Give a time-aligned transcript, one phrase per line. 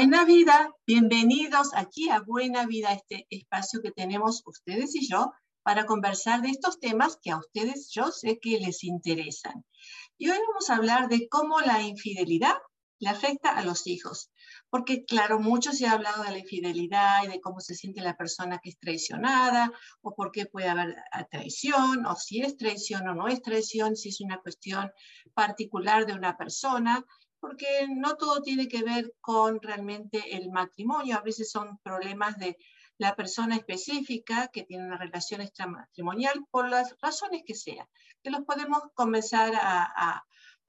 [0.00, 5.30] Buena vida, bienvenidos aquí a Buena Vida, este espacio que tenemos ustedes y yo
[5.62, 9.62] para conversar de estos temas que a ustedes yo sé que les interesan.
[10.16, 12.54] Y hoy vamos a hablar de cómo la infidelidad
[12.98, 14.30] le afecta a los hijos.
[14.70, 18.16] Porque, claro, mucho se ha hablado de la infidelidad y de cómo se siente la
[18.16, 20.96] persona que es traicionada, o por qué puede haber
[21.30, 24.90] traición, o si es traición o no es traición, si es una cuestión
[25.34, 27.04] particular de una persona
[27.40, 32.56] porque no todo tiene que ver con realmente el matrimonio, a veces son problemas de
[32.98, 37.86] la persona específica que tiene una relación extramatrimonial por las razones que sean,
[38.22, 40.22] que los podemos comenzar a,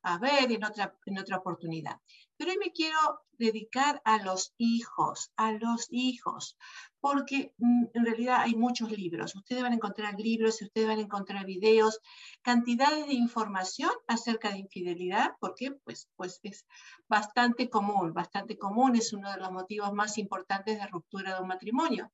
[0.04, 1.98] a ver en otra, en otra oportunidad.
[2.42, 2.98] Pero hoy me quiero
[3.34, 6.58] dedicar a los hijos, a los hijos,
[7.00, 9.36] porque mm, en realidad hay muchos libros.
[9.36, 12.00] Ustedes van a encontrar libros, ustedes van a encontrar videos,
[12.42, 16.66] cantidades de información acerca de infidelidad, porque pues, pues es
[17.08, 21.48] bastante común, bastante común, es uno de los motivos más importantes de ruptura de un
[21.48, 22.12] matrimonio.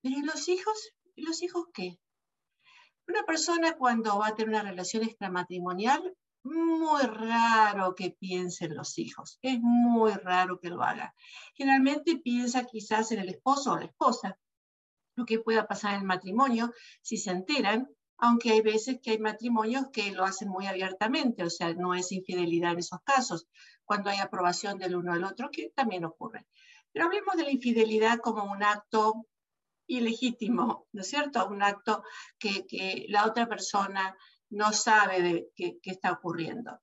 [0.00, 0.92] Pero ¿y los hijos?
[1.16, 1.98] ¿Y los hijos qué?
[3.08, 9.38] Una persona cuando va a tener una relación extramatrimonial muy raro que piensen los hijos,
[9.42, 11.14] es muy raro que lo haga.
[11.54, 14.38] Generalmente piensa quizás en el esposo o la esposa,
[15.16, 19.18] lo que pueda pasar en el matrimonio si se enteran, aunque hay veces que hay
[19.18, 23.46] matrimonios que lo hacen muy abiertamente, o sea, no es infidelidad en esos casos,
[23.84, 26.46] cuando hay aprobación del uno al otro, que también ocurre.
[26.92, 29.26] Pero hablemos de la infidelidad como un acto
[29.86, 31.46] ilegítimo, ¿no es cierto?
[31.48, 32.04] Un acto
[32.38, 34.16] que, que la otra persona
[34.50, 36.78] no sabe de qué, está ocurriendo.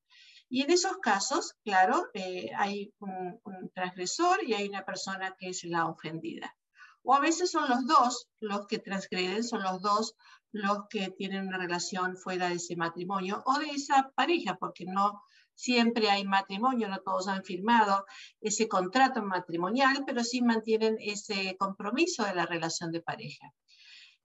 [0.49, 3.39] Y en esos casos, claro, eh, hay un,
[3.73, 6.55] transgresor y hay una persona que es la ofendida.
[7.03, 10.15] O a veces son los dos los que transgreden, son los dos
[10.51, 15.21] los que tienen una relación fuera de ese matrimonio o de esa pareja, porque no
[15.53, 18.05] siempre hay matrimonio, no todos han firmado
[18.39, 23.53] ese contrato matrimonial, pero sí mantienen ese compromiso de la relación de pareja.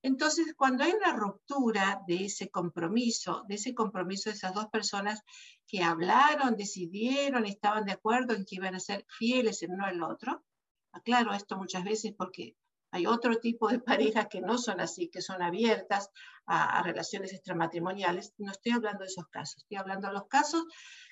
[0.03, 5.23] Entonces, cuando hay una ruptura de ese compromiso, de ese compromiso de esas dos personas
[5.67, 10.03] que hablaron, decidieron, estaban de acuerdo en que iban a ser fieles en uno al
[10.03, 10.45] otro,
[10.93, 12.57] aclaro esto muchas veces porque
[12.91, 16.11] hay otro tipo de parejas que no son así, que son abiertas
[16.47, 18.35] a, relaciones extramatrimoniales.
[18.39, 20.65] No estoy hablando de esos casos, estoy hablando de los casos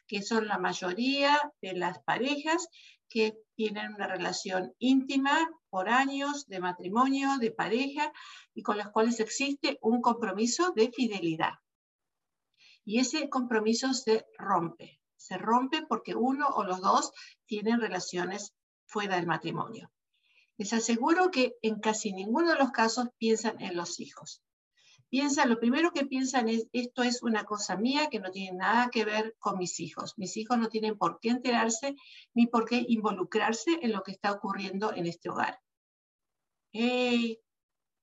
[0.07, 2.69] que son la mayoría de las parejas
[3.11, 5.37] que tienen una relación íntima
[5.69, 8.13] por años de matrimonio, de pareja,
[8.55, 11.55] y con las cuales existe un compromiso de fidelidad.
[12.85, 15.01] Y ese compromiso se rompe.
[15.17, 17.13] Se rompe porque uno o los dos
[17.45, 18.55] tienen relaciones
[18.87, 19.93] fuera del matrimonio.
[20.57, 24.43] Les aseguro que en casi ninguno de los casos piensan en los hijos
[25.11, 28.89] piensa, lo primero que piensan es, esto es una cosa mía que no tiene nada
[28.91, 30.15] que ver con mis hijos.
[30.17, 31.97] Mis hijos no tienen por qué enterarse
[32.33, 35.61] ni por qué involucrarse en lo que está ocurriendo en este hogar.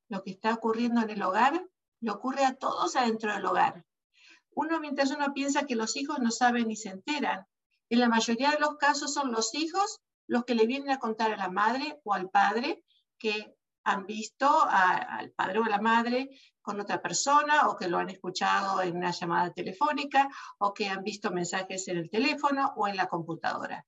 [0.10, 1.66] lo que está ocurriendo en el hogar
[2.02, 3.86] le ocurre a todos adentro del hogar.
[4.52, 7.46] Uno, mientras uno piensa que los hijos no saben ni se enteran,
[7.90, 11.32] en la mayoría de los casos son los hijos los que le vienen a contar
[11.32, 12.84] a la madre o al padre
[13.18, 13.57] que
[13.88, 16.30] han visto al padre o a la madre
[16.62, 20.28] con otra persona o que lo han escuchado en una llamada telefónica
[20.58, 23.86] o que han visto mensajes en el teléfono o en la computadora.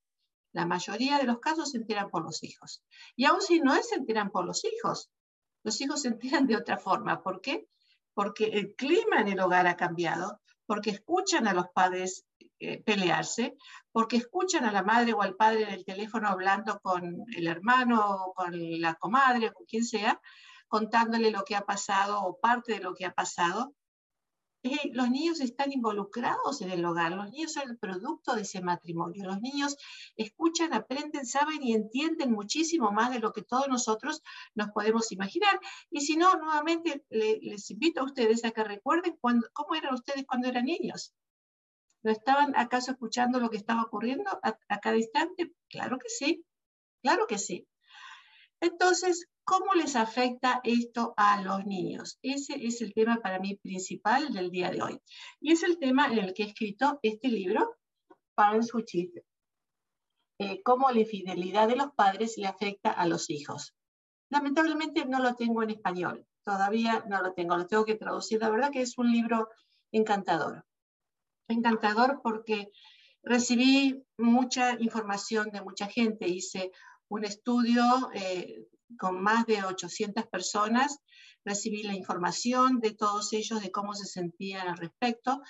[0.53, 2.81] La mayoría de los casos se enteran por los hijos.
[3.17, 5.11] Y aún si no se enteran por los hijos.
[5.63, 7.21] Los hijos se enteran de otra forma.
[7.21, 7.67] ¿Por qué?
[8.13, 12.25] Porque el clima en el hogar ha cambiado, porque escuchan a los padres
[12.61, 13.55] eh, pelearse,
[13.91, 18.25] porque escuchan a la madre o al padre en el teléfono hablando con el hermano
[18.25, 20.19] o con la comadre o con quien sea,
[20.67, 23.75] contándole lo que ha pasado o parte de lo que ha pasado.
[24.63, 28.59] Eh, los niños están involucrados en el hogar, los niños son el producto de ese
[28.59, 29.77] matrimonio, los niños
[30.17, 34.21] escuchan, aprenden, saben y entienden muchísimo más de lo que todos nosotros
[34.53, 35.57] nos podemos imaginar.
[35.89, 39.17] Y si no, nuevamente les invito a ustedes a que recuerden
[39.53, 41.13] cómo eran ustedes cuando eran niños.
[42.01, 45.51] ¿No estaban acaso escuchando lo que estaba ocurriendo a, cada instante?
[45.67, 46.45] Claro que sí,
[47.01, 47.67] claro que sí.
[48.61, 52.17] Entonces, ¿cómo les afecta esto a los niños?
[52.21, 55.01] Ese es el tema para mí principal del día de hoy.
[55.41, 57.77] Y es el tema en el que he escrito este libro,
[58.35, 59.11] Parents Who Cheat,
[60.39, 63.75] eh, cómo la infidelidad de los padres le afecta a los hijos.
[64.29, 68.39] Lamentablemente no lo tengo en español, todavía no lo tengo, lo tengo que traducir.
[68.39, 69.49] La verdad que es un libro
[69.91, 70.63] encantador
[71.49, 72.71] encantador porque
[73.23, 76.27] recibí mucha información de mucha gente.
[76.27, 76.71] Hice
[77.09, 78.65] un estudio eh,
[78.97, 80.99] con más de 800 personas,
[81.45, 85.41] recibí la información de todos ellos, de cómo se sentían al respecto.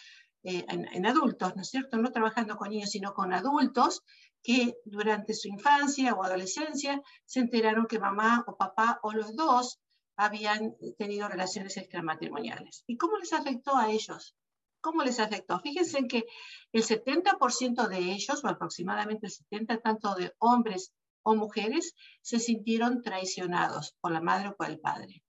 [0.43, 1.97] eh, en, adultos, ¿no es cierto?
[1.97, 4.03] No trabajando con niños, sino con adultos
[4.41, 9.81] que durante su infancia o adolescencia se enteraron que mamá o papá o los dos
[10.15, 12.83] habían tenido relaciones extramatrimoniales.
[12.87, 14.35] ¿Y cómo les afectó a ellos?
[14.81, 15.59] ¿Cómo les afectó?
[15.59, 16.25] Fíjense que
[16.71, 20.93] el 70% de ellos, o aproximadamente el 70% tanto de hombres
[21.23, 25.23] o mujeres, se sintieron traicionados por la madre o por el padre.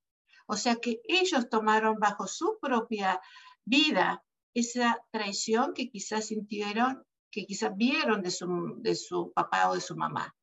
[0.46, 3.20] O sea que ellos tomaron bajo su propia
[3.64, 4.24] vida
[4.54, 8.46] esa traición que quizás sintieron, que quizás vieron de su,
[8.78, 10.34] de su papá o de su mamá.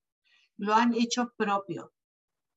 [0.58, 1.94] Lo han hecho propio.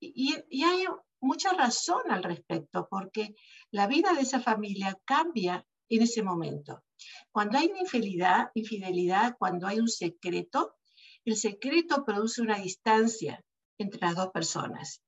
[0.00, 0.86] Y, y hay
[1.20, 3.34] mucha razón al respecto, porque
[3.70, 6.82] la vida de esa familia cambia en ese momento.
[7.30, 10.76] Cuando hay infidelidad, infidelidad, cuando hay un secreto,
[11.24, 13.44] el secreto produce una distancia
[13.78, 15.02] entre las dos personas.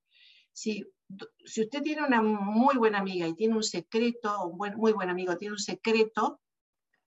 [0.52, 0.84] Si,
[1.44, 5.36] si usted tiene una muy buena amiga y tiene un secreto, un muy buen amigo
[5.36, 6.40] tiene un secreto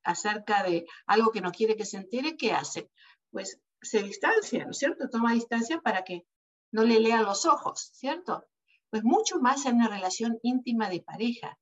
[0.04, 2.89] acerca de algo que no quiere que se entere, ¿qué hace?
[3.31, 5.10] Pues se distancia, ¿no es cierto?
[5.10, 6.25] Toma distancia para que
[6.72, 8.45] no le lean los ojos, ¿cierto?
[8.89, 11.57] Pues mucho más en una relación íntima de pareja.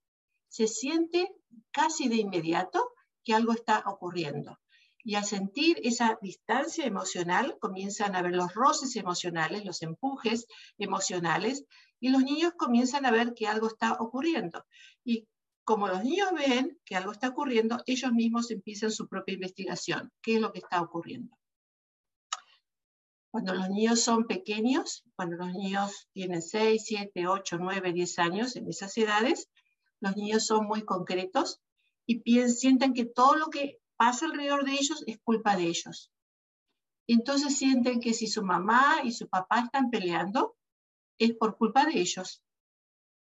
[0.54, 1.34] Se siente
[1.72, 4.60] casi de inmediato que algo está ocurriendo.
[5.04, 10.46] Y al sentir esa distancia emocional, comienzan a ver los roces emocionales, los empujes
[10.78, 11.66] emocionales,
[12.00, 14.64] y los niños comienzan a ver que algo está ocurriendo.
[15.04, 15.28] Y
[15.64, 20.12] como los niños ven que algo está ocurriendo, ellos mismos empiezan su propia investigación.
[20.22, 21.36] ¿Qué es lo que está ocurriendo?
[23.32, 28.56] Cuando los niños son pequeños, cuando los niños tienen 6, 7, 8, 9, 10 años,
[28.56, 29.50] en esas edades,
[30.04, 31.62] los niños son muy concretos
[32.06, 32.20] y
[32.50, 36.12] sienten que todo lo que pasa alrededor de ellos es culpa de ellos.
[37.08, 40.58] Entonces sienten que si su mamá y su papá están peleando,
[41.18, 42.44] es por culpa de ellos.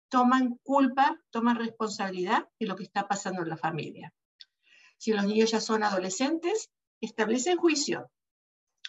[0.08, 4.12] Toman culpa, toman responsabilidad de lo que está pasando en la familia.
[4.99, 6.69] Si los niños ya son adolescentes,
[7.00, 8.11] establecen juicio.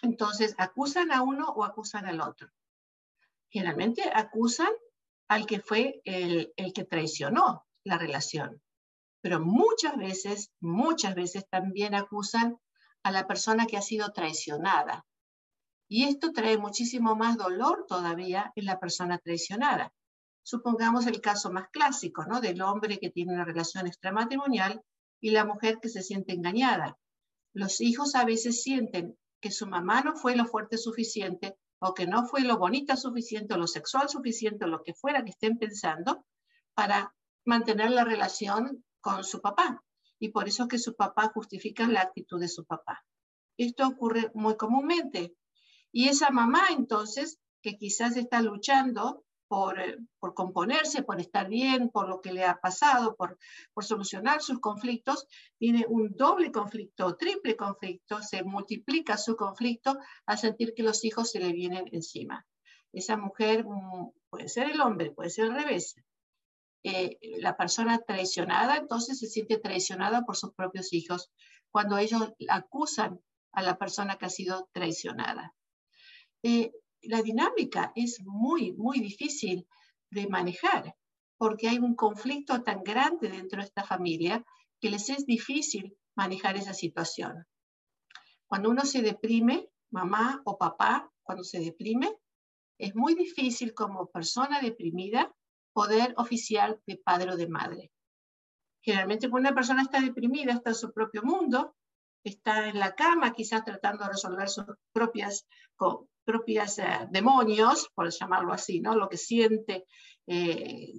[0.02, 2.50] Entonces acusan a uno o acusan al otro.
[3.50, 4.72] Generalmente acusan
[5.28, 8.60] al que fue el que traicionó la relación
[9.24, 12.58] pero muchas veces, muchas veces también acusan
[13.02, 15.06] a la persona que ha sido traicionada.
[15.88, 19.94] Y esto trae muchísimo más dolor todavía en la persona traicionada.
[20.42, 22.42] Supongamos el caso más clásico, ¿no?
[22.42, 24.82] Del hombre que tiene una relación extramatrimonial
[25.22, 26.98] y la mujer que se siente engañada.
[27.54, 32.06] Los hijos a veces sienten que su mamá no fue lo fuerte suficiente o que
[32.06, 35.56] no fue lo bonita suficiente o lo sexual suficiente o lo que fuera que estén
[35.56, 36.26] pensando
[36.74, 39.82] para mantener la relación con su papá.
[40.18, 43.04] Y por eso es que su papá justifica la actitud de su papá.
[43.56, 45.34] Esto ocurre muy comúnmente.
[45.92, 51.90] Y esa mamá entonces, que quizás está luchando por, eh, por, componerse, por estar bien,
[51.90, 53.38] por lo que le ha pasado, por,
[53.72, 55.26] por solucionar sus conflictos,
[55.58, 59.96] tiene un doble conflicto, triple conflicto, se multiplica su conflicto
[60.26, 62.46] al sentir que los hijos se le vienen encima.
[62.92, 65.94] Esa mujer mm, puede ser el hombre, puede ser al revés,
[66.86, 71.30] eh, la persona traicionada entonces se siente traicionada por sus propios hijos
[71.70, 73.20] cuando ellos acusan
[73.52, 75.54] a la persona que ha sido traicionada.
[76.42, 79.66] Eh, la dinámica es muy, muy difícil
[80.10, 80.94] de manejar
[81.38, 84.44] porque hay un conflicto tan grande dentro de esta familia
[84.78, 87.46] que les es difícil manejar esa situación.
[88.46, 92.14] Cuando uno se deprime, mamá o papá, cuando se deprime,
[92.78, 95.34] es muy difícil como persona deprimida
[95.74, 97.92] poder oficial de padre o de madre.
[98.80, 101.74] Generalmente cuando una persona está deprimida, está en su propio mundo,
[102.22, 105.46] está en la cama quizás tratando de resolver sus propias,
[106.24, 108.94] propias eh, demonios, por llamarlo así, ¿no?
[108.94, 109.86] lo que siente,
[110.26, 110.92] eh,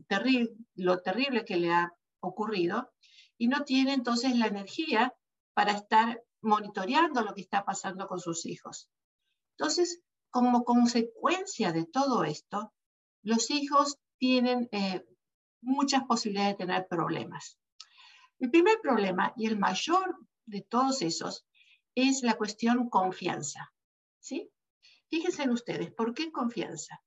[0.76, 2.92] lo terrible que le ha ocurrido,
[3.38, 5.14] y no tiene entonces la energía
[5.54, 8.90] para estar monitoreando lo que está pasando con sus hijos.
[9.58, 12.74] Entonces, como consecuencia de todo esto,
[13.24, 15.06] los hijos tienen eh,
[15.62, 17.60] muchas posibilidades de tener problemas.
[18.40, 20.18] El primer problema y el mayor
[20.48, 21.46] de todos esos
[21.94, 23.72] es la cuestión confianza.
[24.20, 24.50] ¿sí?
[25.10, 27.04] Fíjense ustedes, ¿por qué confianza?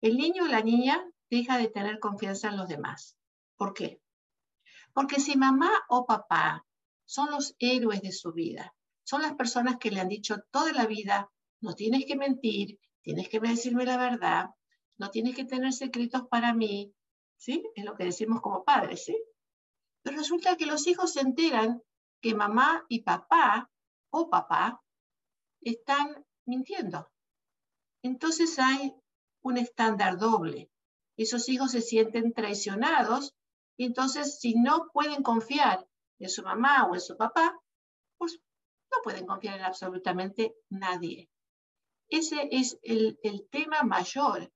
[0.00, 3.16] El niño o la niña deja de tener confianza en los demás.
[3.56, 4.00] ¿Por qué?
[4.92, 6.66] Porque si mamá o papá
[7.04, 10.86] son los héroes de su vida, son las personas que le han dicho toda la
[10.86, 11.30] vida,
[11.60, 14.50] no tienes que mentir, tienes que decirme la verdad,
[14.98, 16.94] no tienes que tener secretos para mí,
[17.36, 17.64] ¿sí?
[17.74, 19.16] Es lo que decimos como padres, ¿sí?
[20.02, 21.82] Pero resulta que los hijos se enteran
[22.20, 23.70] que mamá y papá
[24.10, 24.82] o papá
[25.60, 27.10] están mintiendo.
[28.02, 28.94] Entonces hay
[29.42, 30.70] un estándar doble.
[31.16, 33.34] Esos hijos se sienten traicionados
[33.76, 35.86] y entonces si no pueden confiar
[36.18, 37.58] en su mamá o en su papá,
[38.16, 38.38] pues
[38.90, 41.28] no pueden confiar en absolutamente nadie.
[42.08, 44.52] Ese es el, el tema mayor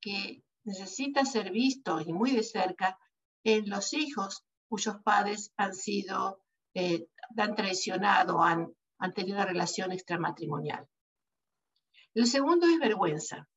[0.00, 2.98] que necesita ser visto y muy de cerca
[3.44, 6.42] en los hijos cuyos padres han sido,
[6.74, 10.88] eh, han traicionado, han, han tenido una relación extramatrimonial.
[12.14, 13.48] El segundo es vergüenza.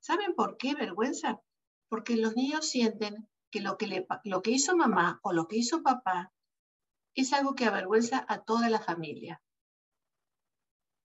[0.00, 1.40] ¿Saben por qué vergüenza?
[1.88, 5.82] Porque los niños sienten que lo que, lo que hizo mamá o lo que hizo
[5.82, 6.32] papá
[7.14, 9.42] es algo que avergüenza a toda la familia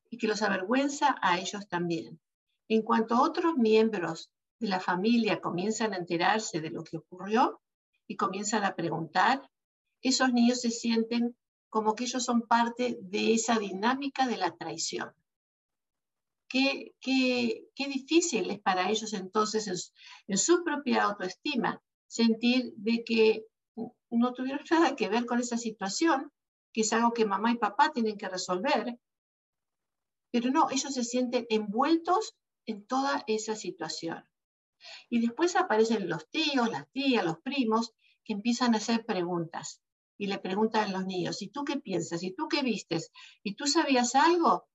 [0.09, 2.19] y que los avergüenza a ellos también.
[2.67, 7.61] En cuanto otros miembros de la familia comienzan a enterarse de lo que ocurrió
[8.07, 9.49] y comienzan a preguntar,
[10.01, 11.35] esos niños se sienten
[11.69, 15.13] como que ellos son parte de esa dinámica de la traición.
[16.47, 16.93] Qué,
[17.75, 19.75] difícil es para ellos entonces en,
[20.27, 23.45] en su propia autoestima sentir de que
[24.09, 26.31] no tuvieron nada que ver con esa situación,
[26.71, 28.97] que es algo que mamá y papá tienen que resolver,
[30.31, 32.35] pero no, ellos se sienten envueltos
[32.65, 34.25] en toda esa situación.
[35.09, 39.81] Y después aparecen los tíos, las tías, los primos, que empiezan a hacer preguntas
[40.17, 42.23] y le preguntan a los niños, ¿y tú qué piensas?
[42.23, 43.11] ¿Y tú qué vistes?
[43.43, 44.67] ¿Y tú sabías algo?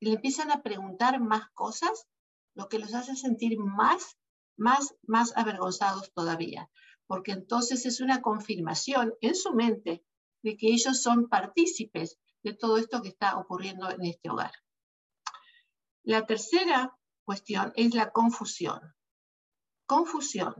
[0.00, 2.06] Y le empiezan a preguntar más cosas,
[2.54, 4.16] lo que los hace sentir más,
[4.56, 6.70] más, más avergonzados todavía,
[7.06, 10.04] porque entonces es una confirmación en su mente
[10.42, 14.52] de que ellos son partícipes de todo esto que está ocurriendo en este hogar.
[16.02, 18.80] La tercera cuestión es la confusión
[19.90, 20.54] confusión,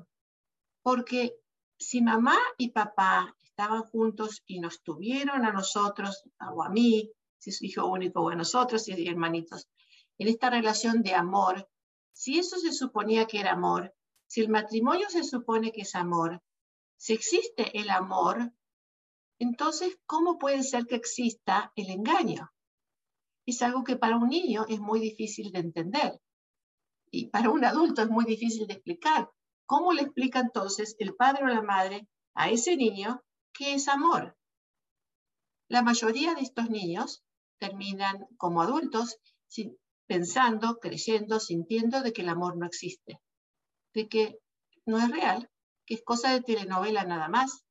[0.83, 1.37] porque
[1.79, 7.51] si mamá y papá estaban juntos y nos tuvieron a nosotros o a mí, si
[7.51, 9.69] es hijo único o a nosotros, si hermanitos,
[10.19, 11.71] en esta relación de amor,
[12.13, 13.95] si eso se suponía que era amor,
[14.27, 16.43] si el matrimonio se supone que es amor,
[16.97, 18.53] si existe el amor,
[19.39, 22.53] entonces, ¿cómo puede ser que exista el engaño?
[23.47, 26.21] Es algo que para un niño es muy difícil de entender
[27.11, 29.31] y para un adulto es muy difícil de explicar.
[29.67, 34.37] ¿Cómo le explica entonces el padre o la madre a ese niño qué es amor?
[35.69, 37.23] La mayoría de estos niños
[37.59, 39.19] terminan como adultos
[40.07, 43.21] pensando, creyendo, sintiendo de que el amor no existe,
[43.95, 44.39] de que
[44.87, 45.49] no es real,
[45.87, 47.65] que es cosa de telenovela nada más,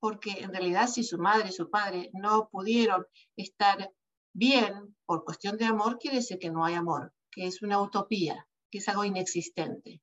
[0.00, 3.90] porque en realidad si su madre y su padre no pudieron estar
[4.34, 8.47] bien por cuestión de amor, quiere decir que no hay amor, que es una utopía
[8.70, 10.00] que es algo inexistente.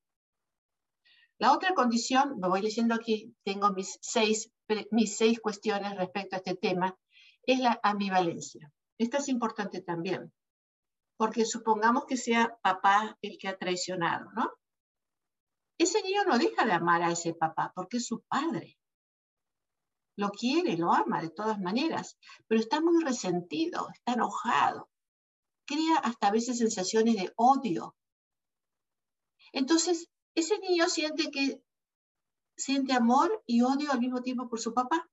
[1.38, 4.51] La otra condición, me voy leyendo aquí, tengo mis seis,
[4.91, 6.98] mis seis cuestiones respecto a este tema,
[7.43, 8.72] es la ambivalencia.
[8.98, 10.31] Esta es importante también,
[11.17, 14.50] porque supongamos que sea papá el que ha traicionado, ¿no?
[15.77, 18.77] Ese niño no deja de amar a ese papá porque es su padre.
[20.17, 22.17] Lo quiere, lo ama de todas maneras,
[22.48, 24.89] pero está muy resentido, está enojado.
[25.65, 27.98] Crea hasta a veces sensaciones de odio
[29.55, 31.63] entonces, ese niño siente que
[32.57, 35.09] siente amor y odio al mismo tiempo por su papá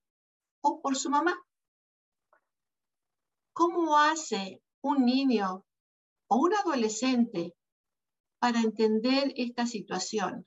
[0.60, 1.40] o por su mamá.
[3.52, 5.64] ¿Cómo hace un niño
[6.26, 7.54] o un adolescente
[8.40, 10.44] para entender esta situación,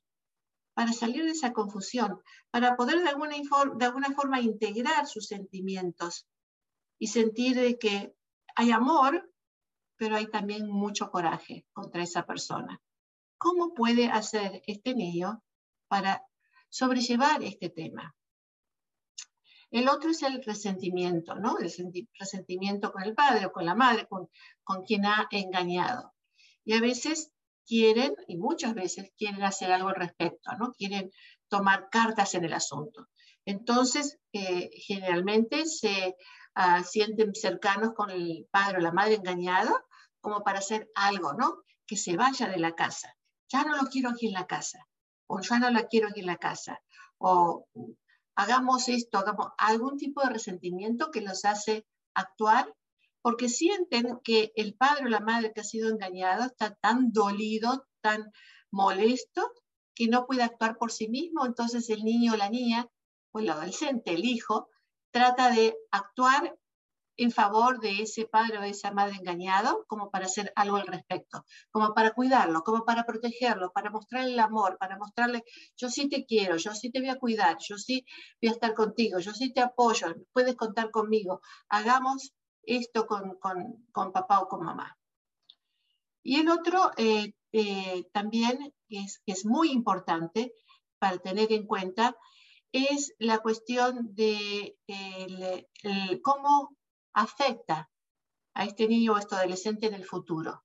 [0.73, 2.21] para salir de esa confusión,
[2.51, 3.37] para poder de alguna,
[3.77, 6.27] de alguna forma integrar sus sentimientos
[6.99, 8.13] y sentir que
[8.55, 9.31] hay amor,
[9.95, 12.81] pero hay también mucho coraje contra esa persona?
[13.37, 15.43] ¿Cómo puede hacer este niño
[15.87, 16.23] para
[16.69, 18.15] sobrellevar este tema?
[19.71, 21.57] El otro es el resentimiento, ¿no?
[21.57, 21.69] El
[22.17, 24.29] resentimiento con el padre o con la madre, con,
[24.63, 26.13] con quien ha engañado.
[26.63, 27.33] Y a veces
[27.65, 30.71] quieren, y muchas veces quieren hacer algo al respecto, ¿no?
[30.71, 31.11] Quieren
[31.49, 33.09] tomar cartas en el asunto.
[33.43, 36.15] Entonces, eh, generalmente se
[36.55, 39.85] uh, sienten cercanos con el padre o la madre engañado
[40.21, 41.63] como para hacer algo, ¿no?
[41.85, 43.15] Que se vaya de la casa
[43.55, 44.85] ya no lo quiero aquí en la casa,
[45.27, 46.81] o ya no la quiero aquí en la casa,
[47.17, 47.67] o
[48.35, 52.74] hagamos esto, hagamos algún tipo de resentimiento que los hace actuar
[53.21, 57.88] porque sienten que el padre o la madre que ha sido engañado está tan dolido,
[58.01, 58.31] tan
[58.71, 59.41] molesto,
[59.95, 62.88] que no puede actuar por sí mismo, entonces el niño o la niña,
[63.31, 64.67] o el adolescente, el hijo,
[65.12, 66.55] trata de actuar
[67.17, 70.88] en favor de ese padre o de esa madre engañado, como para hacer algo al
[70.88, 75.43] respecto, como para cuidarlo, como para protegerlo, para mostrarle el amor, para mostrarle,
[75.77, 78.05] yo sí te quiero, yo sí te voy a cuidar, yo sí
[78.41, 84.12] voy a estar contigo, yo sí te apoyo, puedes contar conmigo, hagamos esto con, con,
[84.12, 84.98] papá o con mamá.
[86.24, 90.53] Y el otro eh, eh, también es, es muy importante
[90.98, 92.15] para tener en cuenta
[92.72, 94.75] es la cuestión de
[96.22, 96.75] cómo
[97.15, 97.89] afecta
[98.53, 100.63] a este niño o este adolescente en el futuro.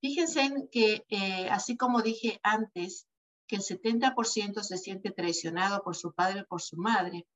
[0.00, 3.06] Fíjense que, eh, así como dije antes,
[3.46, 7.26] que el 70% se siente traicionado por su padre o por su madre,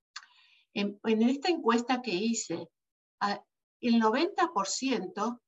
[0.74, 2.68] en, esta encuesta que hice,
[3.80, 5.40] el 90%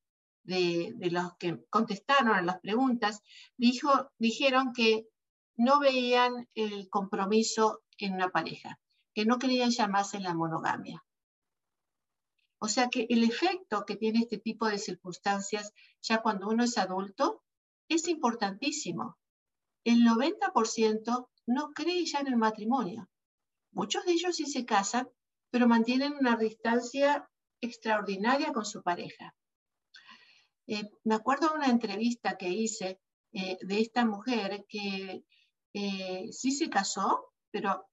[0.45, 3.23] de, de, los que contestaron a las preguntas
[3.59, 5.07] dijo, dijeron que
[5.57, 8.81] no veían el compromiso en una pareja,
[9.14, 11.05] que no querían llamarse la monogamia.
[12.59, 15.73] O sea que el efecto que tiene este tipo de circunstancias
[16.03, 17.45] ya cuando uno es adulto
[17.88, 19.17] es importantísimo.
[19.85, 23.09] El 90% no cree ya en el matrimonio.
[23.73, 25.09] Muchos de ellos sí se casan,
[25.50, 27.29] pero mantienen una distancia
[27.61, 29.35] extraordinaria con su pareja.
[30.67, 33.00] Eh, me acuerdo de una entrevista que hice
[33.33, 35.25] eh, de esta mujer que
[35.73, 37.87] eh, sí se casó, pero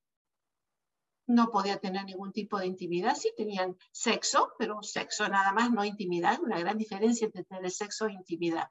[1.28, 3.16] no podía tener ningún tipo de intimidad.
[3.16, 6.40] Sí tenían sexo, pero sexo nada más, no intimidad.
[6.40, 8.70] Una gran diferencia entre tener sexo e intimidad.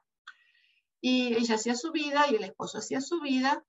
[1.01, 3.65] Y ella hacía su vida y el esposo hacía su vida,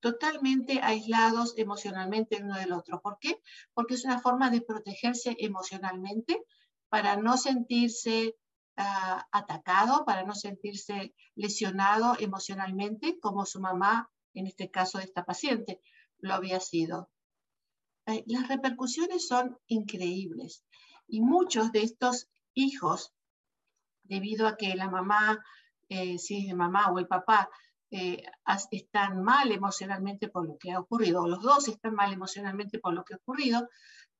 [0.00, 3.00] totalmente aislados emocionalmente uno del otro.
[3.00, 3.40] ¿Por qué?
[3.74, 6.42] Porque es una forma de protegerse emocionalmente
[6.88, 8.36] para no sentirse
[8.76, 15.24] ah, atacado, para no sentirse lesionado emocionalmente, como su mamá, en este caso de esta
[15.24, 15.80] paciente,
[16.18, 17.10] lo había sido.
[18.06, 20.64] Eh, las repercusiones son increíbles
[21.06, 23.12] y muchos de estos hijos,
[24.04, 25.44] debido a que la mamá,
[25.88, 27.48] eh, si es de mamá o el papá,
[27.90, 28.22] eh,
[28.70, 32.94] están mal emocionalmente por lo que ha ocurrido, o los dos están mal emocionalmente por
[32.94, 33.68] lo que ha ocurrido,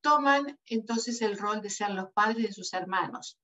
[0.00, 3.38] toman entonces el rol de ser los padres de sus hermanos.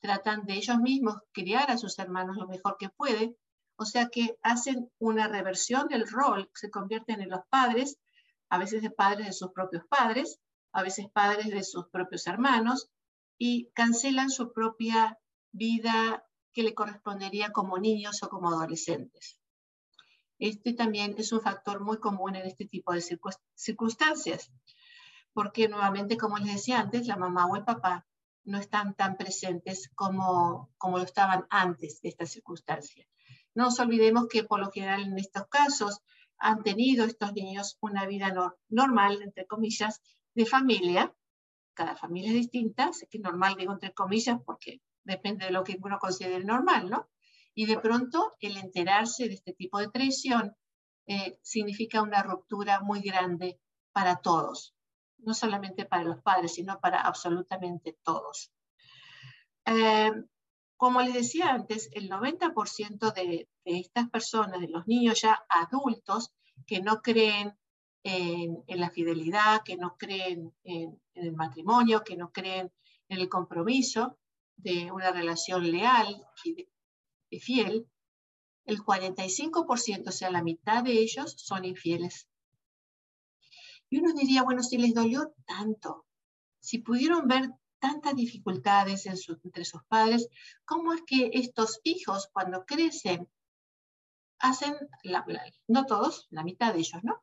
[0.00, 3.36] tratan de ellos mismos criar a sus hermanos lo mejor que pueden,
[3.76, 7.98] o sea que hacen una reversión del rol, se convierten en los padres
[8.48, 10.40] a veces de padres de sus propios padres,
[10.72, 12.90] a veces padres de sus propios hermanos,
[13.38, 15.18] y cancelan su propia
[15.52, 19.38] vida que le correspondería como niños o como adolescentes.
[20.38, 23.02] Este también es un factor muy común en este tipo de
[23.54, 24.52] circunstancias,
[25.32, 28.06] porque nuevamente, como les decía antes, la mamá o el papá
[28.44, 33.06] no están tan presentes como, como lo estaban antes de esta circunstancia.
[33.54, 36.00] No nos olvidemos que por lo general en estos casos
[36.38, 38.32] han tenido estos niños una vida
[38.68, 40.02] normal, entre comillas,
[40.34, 41.14] de familia.
[41.74, 45.78] Cada familia es distinta, sé que normal digo entre comillas porque depende de lo que
[45.82, 47.08] uno considere normal, ¿no?
[47.54, 50.54] Y de pronto el enterarse de este tipo de traición
[51.06, 53.60] eh, significa una ruptura muy grande
[53.92, 54.74] para todos,
[55.18, 58.52] no solamente para los padres, sino para absolutamente todos.
[59.64, 60.10] Eh,
[60.76, 66.32] como les decía antes, el 90% de, estas personas, de los niños ya adultos,
[66.66, 67.56] que no creen
[68.02, 72.72] en, la fidelidad, que no creen en, el matrimonio, que no creen
[73.08, 74.18] en el compromiso
[74.56, 76.22] de una relación leal
[77.30, 77.88] y fiel,
[78.66, 82.28] el 45%, o sea, la mitad de ellos son infieles.
[83.88, 86.04] Y uno diría, bueno, si les dolió tanto,
[86.60, 90.28] si pudieron ver tantas dificultades entre sus padres,
[90.64, 93.28] ¿cómo es que estos hijos cuando crecen
[94.38, 94.76] hacen,
[95.68, 97.22] no todos, la mitad de ellos, ¿no?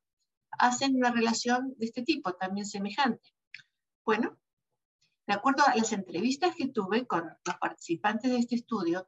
[0.51, 3.33] Hacen una relación de este tipo, también semejante.
[4.05, 4.37] Bueno,
[5.27, 9.07] de acuerdo a las entrevistas que tuve con los participantes de este estudio,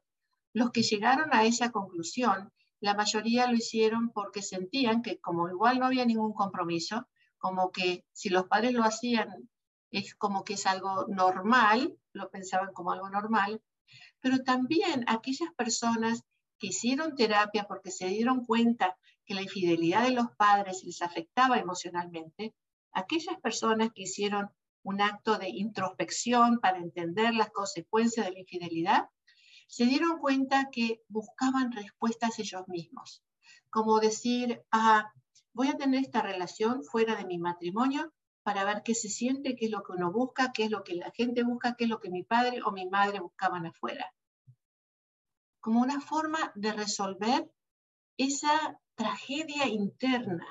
[0.53, 5.79] los que llegaron a esa conclusión, la mayoría lo hicieron porque sentían que como igual
[5.79, 9.49] no había ningún compromiso, como que si los padres lo hacían
[9.91, 13.61] es como que es algo normal, lo pensaban como algo normal,
[14.19, 16.23] pero también aquellas personas
[16.57, 21.57] que hicieron terapia porque se dieron cuenta que la infidelidad de los padres les afectaba
[21.57, 22.53] emocionalmente,
[22.91, 24.49] aquellas personas que hicieron
[24.83, 29.09] un acto de introspección para entender las consecuencias de la infidelidad,
[29.67, 33.23] se dieron cuenta que buscaban respuestas ellos mismos,
[33.71, 35.11] como decir, ah,
[35.53, 38.13] voy a tener esta relación fuera de mi matrimonio
[38.45, 40.93] para ver qué se siente, qué es lo que uno busca, qué es lo que
[40.93, 44.13] la gente busca, qué es lo que mi padre o mi madre buscaban afuera.
[45.59, 47.51] Como una forma de resolver
[48.17, 50.45] esa tragedia interna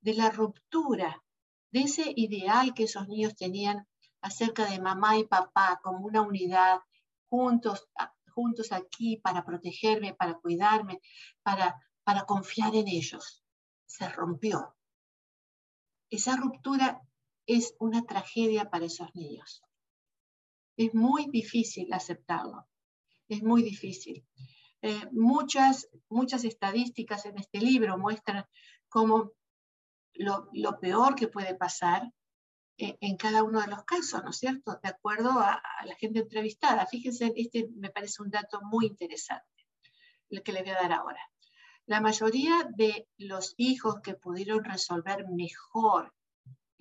[0.00, 1.20] de la ruptura
[1.72, 3.88] de ese ideal que esos niños tenían
[4.20, 6.78] acerca de mamá y papá como una unidad,
[7.28, 7.88] juntos,
[8.30, 11.00] juntos aquí para protegerme, para cuidarme,
[11.42, 13.42] para, para confiar en ellos.
[13.84, 14.76] Se rompió.
[16.08, 17.02] Esa ruptura
[17.46, 19.62] es una tragedia para esos niños.
[20.76, 22.66] Es muy difícil aceptarlo,
[23.28, 24.26] es muy difícil.
[24.80, 28.44] Eh, muchas, muchas estadísticas en este libro muestran
[28.88, 29.32] cómo
[30.14, 32.10] lo, peor que puede pasar
[32.78, 34.78] eh, en, cada uno de los casos, ¿no es cierto?
[34.82, 36.86] De acuerdo a, a, la gente entrevistada.
[36.86, 39.66] Fíjense, este me parece un dato muy interesante,
[40.30, 41.20] el que le voy a dar ahora.
[41.86, 46.12] La mayoría de los hijos que pudieron resolver mejor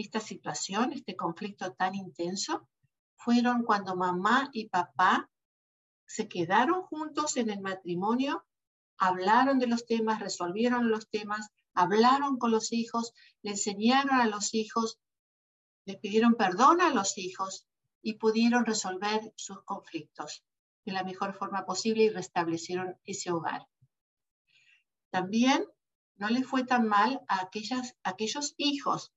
[0.02, 2.68] esta situación, este conflicto tan intenso,
[3.16, 5.30] fueron cuando mamá y papá
[6.06, 8.46] se quedaron juntos en el matrimonio,
[8.98, 14.54] hablaron de los temas, resolvieron los temas, hablaron con los hijos, le enseñaron a los
[14.54, 15.00] hijos,
[15.86, 17.66] le pidieron perdón a los hijos
[18.02, 20.44] y pudieron resolver sus conflictos
[20.86, 23.68] de la mejor forma posible y restablecieron ese hogar.
[25.12, 25.66] También
[26.16, 29.12] no le fue tan mal a, aquellas, aquellos hijos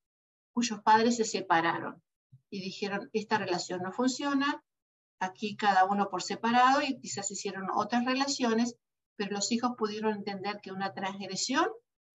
[0.54, 2.02] cuyos padres se separaron
[2.48, 4.64] y dijeron, esta relación no funciona,
[5.18, 8.76] aquí cada uno por separado y quizás hicieron otras relaciones,
[9.16, 11.66] pero los hijos pudieron entender que una transgresión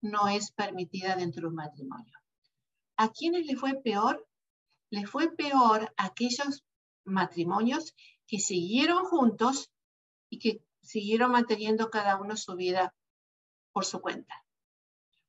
[0.02, 2.18] no es permitida dentro de un matrimonio.
[2.96, 4.26] ¿A quiénes le fue peor?
[4.90, 6.64] Le fue peor a aquellos
[7.04, 7.94] matrimonios
[8.26, 9.70] que siguieron juntos
[10.30, 12.94] y que siguieron manteniendo cada uno su vida
[13.72, 14.34] por su cuenta.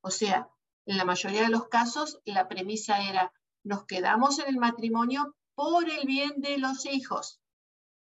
[0.01, 0.49] O sea,
[0.85, 5.89] en la mayoría de los casos la premisa era, nos quedamos en el matrimonio por
[5.89, 7.39] el bien de los hijos,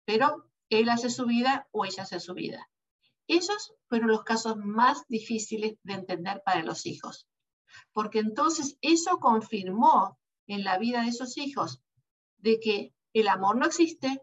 [0.05, 2.69] pero él hace su vida o ella hace su vida.
[3.27, 7.27] Esos fueron los casos más difíciles de entender para los hijos,
[7.93, 11.81] porque entonces eso confirmó en la vida de esos hijos
[12.37, 14.21] de que el amor no existe,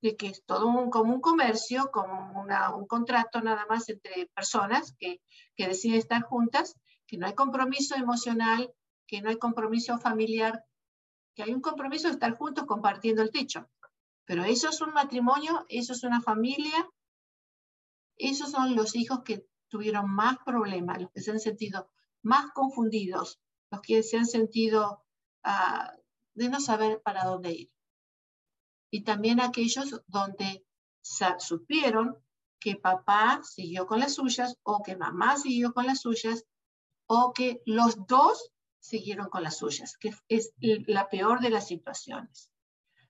[0.00, 4.94] de que es todo un, como un comercio, como un contrato nada más entre personas
[4.98, 5.20] que,
[5.56, 6.76] que deciden estar juntas,
[7.10, 8.72] que no hay compromiso emocional,
[9.04, 10.64] que no hay compromiso familiar,
[11.34, 13.68] que hay un compromiso de estar juntos compartiendo el techo.
[14.26, 16.88] Pero eso es un matrimonio, eso es una familia,
[18.16, 21.90] esos son los hijos que tuvieron más problemas, los que se han sentido
[22.22, 23.40] más confundidos,
[23.72, 25.04] los que se han sentido
[25.44, 26.00] uh,
[26.34, 27.72] de no saber para dónde ir.
[28.92, 30.64] Y también aquellos donde
[31.38, 32.16] supieron
[32.60, 36.44] que papá siguió con las suyas o que mamá siguió con las suyas
[37.12, 42.52] o que los dos siguieron con las suyas, que es la peor de las situaciones.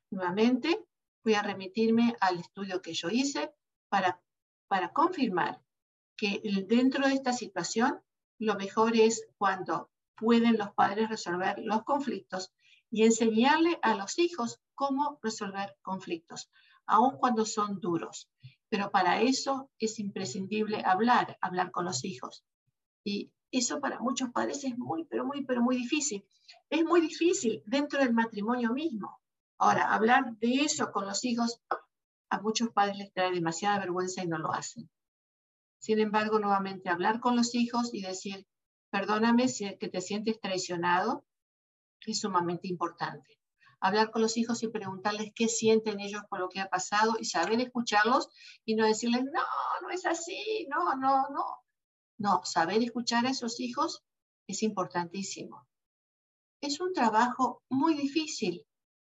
[0.08, 0.86] Nuevamente,
[1.22, 3.52] voy a remitirme al estudio que yo hice
[3.90, 4.22] para,
[4.68, 5.62] para confirmar
[6.16, 8.00] que dentro de esta situación
[8.38, 12.54] lo mejor es cuando pueden los padres resolver los conflictos
[12.90, 16.50] y enseñarle a los hijos cómo resolver conflictos,
[16.86, 18.30] aun cuando son duros.
[18.70, 22.46] Pero para eso es imprescindible hablar, hablar con los hijos.
[23.04, 26.24] Y eso para muchos padres es muy, pero muy, pero muy difícil.
[26.68, 29.20] Es muy difícil dentro del matrimonio mismo.
[29.58, 31.60] Ahora, hablar de eso con los hijos
[32.30, 34.88] a muchos padres les trae demasiada vergüenza y no lo hacen.
[35.78, 38.46] Sin embargo, nuevamente hablar con los hijos y decir,
[38.90, 41.24] perdóname si que te sientes traicionado,
[42.06, 43.38] es sumamente importante.
[43.80, 47.24] Hablar con los hijos y preguntarles qué sienten ellos por lo que ha pasado y
[47.24, 48.28] saber escucharlos
[48.64, 49.42] y no decirles, no,
[49.82, 51.44] no es así, no, no, no.
[52.20, 54.04] No, saber escuchar a esos hijos
[54.46, 55.66] es importantísimo.
[56.60, 58.66] Es un trabajo muy difícil.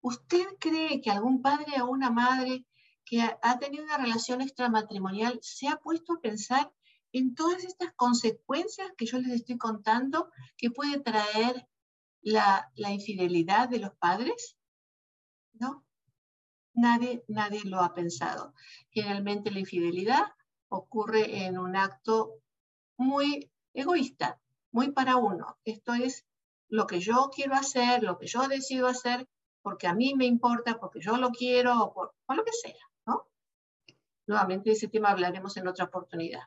[0.02, 2.66] ¿Usted cree que algún padre o una madre
[3.06, 6.70] que ha tenido una relación extramatrimonial se ha puesto a pensar
[7.12, 11.66] en todas estas consecuencias que yo les estoy contando que puede traer
[12.20, 14.58] la, infidelidad de los padres?
[15.54, 15.86] ¿No?
[16.74, 18.52] Nadie, nadie lo ha pensado.
[18.90, 20.34] Generalmente la infidelidad
[20.68, 22.39] ocurre en un acto
[23.00, 25.58] muy egoísta, muy para uno.
[25.64, 26.26] Esto es
[26.68, 29.26] lo que yo quiero hacer, lo que yo decido hacer,
[29.62, 33.26] porque a mí me importa, porque yo lo quiero, o por, lo que sea, ¿no?
[34.26, 36.42] Nuevamente ese tema hablaremos en otra oportunidad.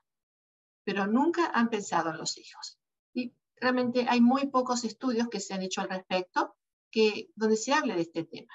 [0.86, 2.78] Pero nunca han pensado en los hijos.
[3.14, 6.56] Y realmente hay muy pocos estudios que se han hecho al respecto
[6.92, 8.54] que, donde se hable de este tema.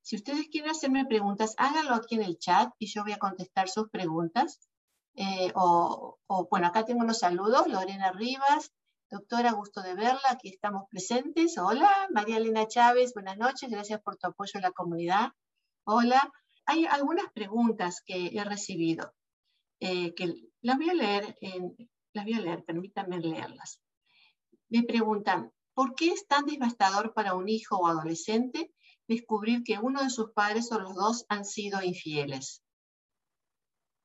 [0.00, 3.68] Si ustedes quieren hacerme preguntas, háganlo aquí en el chat y yo voy a contestar
[3.68, 4.68] sus preguntas.
[5.14, 8.72] Eh, bueno, acá tengo unos saludos, Lorena Rivas,
[9.10, 11.58] doctora, gusto de verla, aquí estamos presentes.
[11.58, 15.32] Hola, María Elena Chávez, buenas noches, gracias por tu apoyo a la comunidad.
[15.84, 16.32] Hola,
[16.64, 19.12] hay algunas preguntas que he recibido,
[19.80, 21.36] eh, que las voy a leer,
[22.14, 23.82] las voy a leer, permítanme leerlas.
[24.70, 28.72] Me preguntan, ¿por qué es tan devastador para un hijo o adolescente
[29.06, 32.61] descubrir que uno de sus padres o los dos han sido infieles?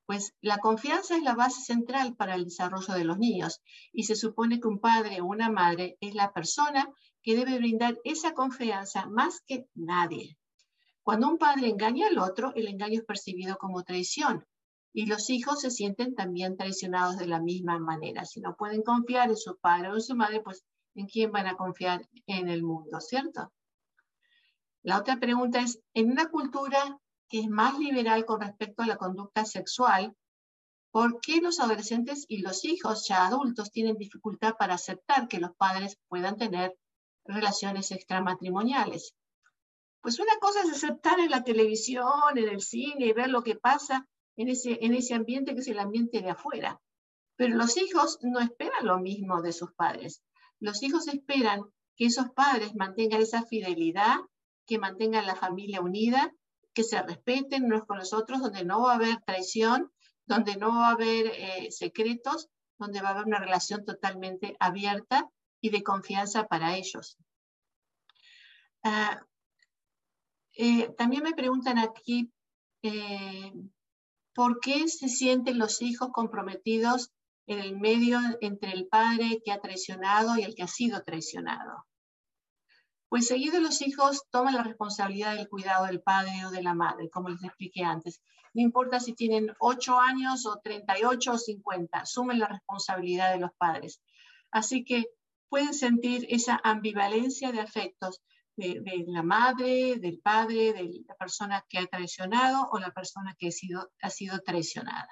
[0.08, 3.62] Pues la confianza es la base central para el desarrollo de los niños
[3.94, 6.90] y se supone que un padre o una madre es la persona
[7.22, 10.40] que debe brindar esa confianza más que nadie.
[11.04, 14.44] Cuando un padre engaña al otro, el engaño es percibido como traición
[14.94, 18.26] y los hijos se sienten también traicionados de la misma manera.
[18.26, 20.66] Si no pueden confiar en su padre o en su madre, pues
[20.98, 23.54] ¿En quién van a confiar en el mundo, cierto?
[24.82, 28.98] La otra pregunta es, en una cultura que es más liberal con respecto a la
[28.98, 30.16] conducta sexual,
[30.92, 35.56] ¿por qué los adolescentes y los hijos ya adultos tienen dificultad para aceptar que los
[35.56, 36.78] padres puedan tener
[37.26, 39.14] relaciones extramatrimoniales?
[40.02, 43.56] Pues una cosa es aceptar en la televisión, en el cine, y ver lo que
[43.56, 46.80] pasa en ese, en ese ambiente que es el ambiente de afuera.
[47.36, 50.24] Pero los hijos no esperan lo mismo de sus padres.
[50.60, 51.62] Los hijos esperan
[51.96, 54.18] que esos padres mantengan esa fidelidad,
[54.66, 56.34] que mantengan la familia unida,
[56.78, 59.92] que se respeten unos con los otros, donde no va a haber traición,
[60.28, 65.28] donde no va a haber eh, secretos, donde va a haber una relación totalmente abierta
[65.60, 67.18] y de confianza para ellos.
[68.84, 69.20] Ah,
[70.56, 72.32] eh, también me preguntan aquí,
[72.84, 73.52] eh,
[74.36, 77.10] ¿por qué se sienten los hijos comprometidos
[77.48, 81.88] en el medio entre el padre que ha traicionado y el que ha sido traicionado?
[83.10, 87.10] Pues seguido los hijos toman la responsabilidad del cuidado del padre o de la madre,
[87.10, 88.22] como les expliqué antes.
[88.54, 93.52] No importa si tienen 8 años o 38 o 50, sumen la responsabilidad de los
[93.58, 94.02] padres.
[94.52, 95.06] Así que
[95.50, 98.22] pueden sentir esa ambivalencia de afectos
[98.58, 103.50] de, la madre, del padre, de la persona que ha traicionado o la persona que
[103.50, 105.10] ha sido, ha sido traicionada.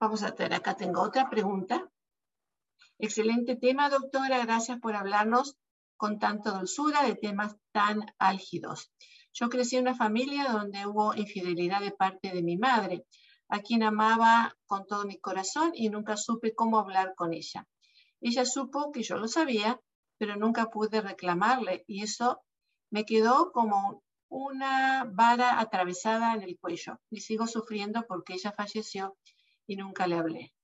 [0.00, 1.90] Vamos a tener, acá tengo otra pregunta.
[2.98, 4.38] Excelente tema, doctora.
[4.44, 5.58] Gracias por hablarnos
[6.00, 8.90] con tanta dulzura de temas tan álgidos.
[9.34, 13.04] Yo crecí en una familia donde hubo infidelidad de parte de mi madre,
[13.50, 17.68] a quien amaba con todo mi corazón y nunca supe cómo hablar con ella.
[18.22, 19.78] Ella supo que yo lo sabía
[20.16, 22.42] pero nunca pude reclamarle y eso
[22.90, 29.18] me quedó como una vara atravesada en el cuello y sigo sufriendo porque ella falleció
[29.66, 30.54] y nunca le hablé.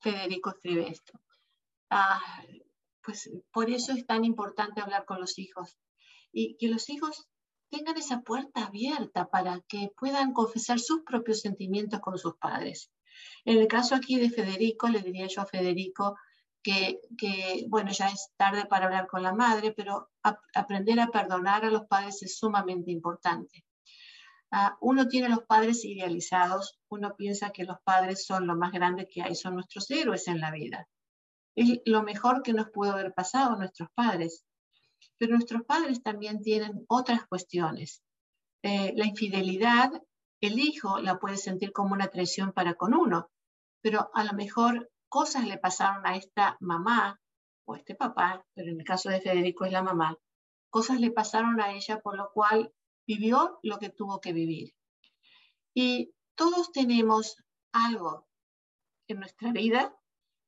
[0.00, 1.18] Federico escribe esto.
[1.90, 2.20] Ah,
[3.04, 5.76] pues por eso es tan importante hablar con los hijos
[6.32, 7.28] y que los hijos
[7.70, 12.90] tengan esa puerta abierta para que puedan confesar sus propios sentimientos con sus padres.
[13.44, 16.16] En el caso aquí de Federico, le diría yo a Federico,
[16.62, 17.00] que,
[17.68, 20.10] bueno, ya es tarde para hablar con la madre, pero
[20.54, 23.64] aprender a perdonar a los padres es sumamente importante.
[24.50, 29.08] Ah, uno tiene los padres idealizados, uno piensa que los padres son lo más grande
[29.08, 30.88] que hay, son nuestros héroes en la vida.
[31.54, 34.44] Es lo mejor que nos pudo haber pasado a nuestros padres.
[35.18, 38.02] Pero nuestros padres también tienen otras cuestiones.
[38.62, 39.90] Eh, la infidelidad,
[40.40, 43.30] el hijo la puede sentir como una traición para con uno,
[43.80, 47.20] pero a lo mejor cosas le pasaron a esta mamá
[47.64, 50.16] o a este papá, pero en el caso de Federico es la mamá,
[50.70, 52.72] cosas le pasaron a ella por lo cual
[53.06, 54.74] vivió lo que tuvo que vivir.
[55.74, 57.36] Y todos tenemos
[57.72, 58.26] algo
[59.08, 59.94] en nuestra vida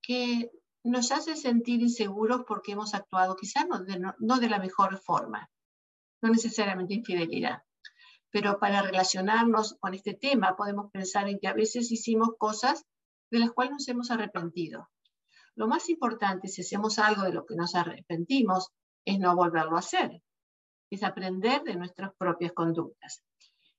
[0.03, 0.51] que
[0.85, 5.51] nos hace sentir inseguros porque hemos actuado quizás no de, la mejor forma,
[6.23, 7.63] no necesariamente infidelidad.
[8.31, 12.85] Pero para relacionarnos con este tema podemos pensar en que a veces hicimos cosas
[13.31, 14.91] de las cuales nos hemos arrepentido.
[15.55, 18.71] Lo más importante, si hacemos algo de lo que nos arrepentimos,
[19.07, 20.23] es no volverlo a hacer,
[20.91, 23.23] es aprender de nuestras propias conductas.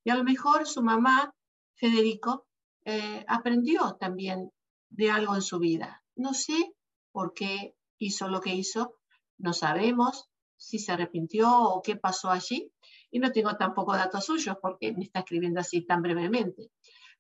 [0.03, 1.33] Y a lo mejor su mamá,
[1.75, 2.47] Federico,
[2.83, 4.51] eh, aprendió también
[4.89, 6.03] de algo en su vida.
[6.15, 6.74] No sé
[7.15, 8.97] por qué hizo lo que hizo,
[9.37, 12.73] no sabemos si se arrepintió o qué pasó allí,
[13.09, 16.71] y no tengo tampoco datos suyos porque me está escribiendo así tan brevemente.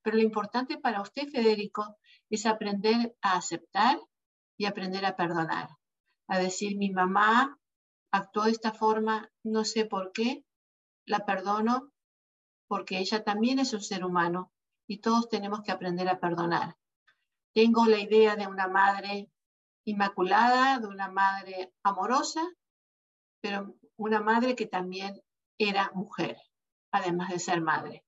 [0.01, 1.97] Pero lo importante para usted, Federico,
[2.29, 3.97] es aprender a aceptar
[4.57, 5.69] y aprender a perdonar.
[6.27, 7.57] A decir, mi mamá
[8.11, 10.43] actuó de esta forma, no sé por qué,
[11.05, 11.93] la perdono
[12.67, 14.51] porque ella también es un ser humano
[14.87, 16.75] y todos tenemos que aprender a perdonar.
[17.53, 19.31] Tengo la idea de una madre
[19.85, 22.41] inmaculada, de una madre amorosa,
[23.41, 25.21] pero una madre que también
[25.57, 26.37] era mujer,
[26.91, 28.03] además de ser madre.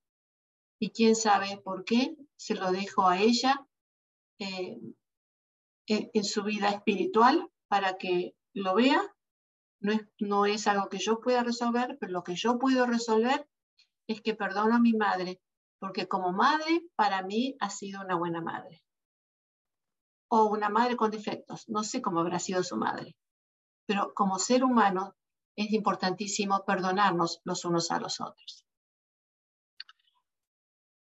[0.80, 3.66] Y quién sabe por qué, se lo dejo a ella
[4.38, 4.78] eh,
[5.86, 9.00] en, su vida espiritual para que lo vea.
[9.80, 13.48] No es, no es algo que yo pueda resolver, pero lo que yo puedo resolver
[14.08, 15.40] es que perdono a mi madre,
[15.78, 18.82] porque como madre para mí ha sido una buena madre.
[20.28, 23.16] O una madre con defectos, no sé cómo habrá sido su madre,
[23.86, 25.16] pero como ser humano
[25.56, 28.68] es importantísimo perdonarnos los unos a los otros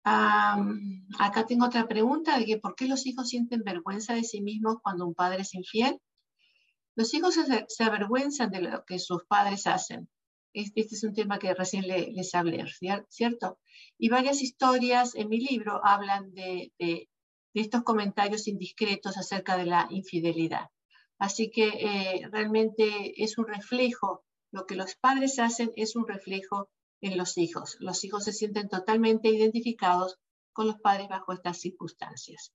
[0.04, 4.76] acá tengo otra pregunta de que por qué los hijos sienten vergüenza de sí mismos
[4.82, 5.98] cuando un padre es infiel.
[6.96, 7.34] Los hijos
[7.68, 10.08] se, avergüenzan de lo que sus padres hacen.
[10.52, 12.64] Este, es un tema que recién les hablé,
[13.08, 13.58] ¿cierto?
[13.98, 17.08] Y varias historias en mi libro hablan de, de
[17.54, 20.68] estos comentarios indiscretos acerca de la infidelidad.
[21.18, 26.70] Así que eh, realmente es un reflejo, lo que los padres hacen es un reflejo
[27.00, 27.76] en los hijos.
[27.80, 30.18] Los hijos se sienten totalmente identificados
[30.52, 32.52] con los padres bajo estas circunstancias.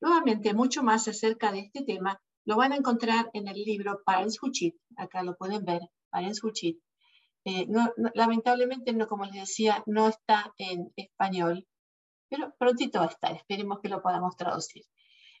[0.00, 4.38] Nuevamente, mucho más acerca de este tema lo van a encontrar en el libro Parents
[4.42, 4.74] Who Cheat.
[4.96, 6.76] Acá lo pueden ver, Parents Who Cheat.
[7.44, 7.66] Eh,
[8.14, 11.66] lamentablemente, no, como les decía, no está en español,
[12.28, 13.32] pero prontito va a estar.
[13.34, 14.84] Esperemos que lo podamos traducir.